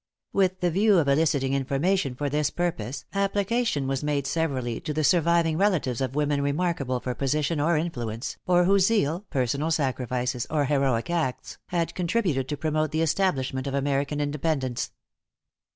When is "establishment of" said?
13.03-13.75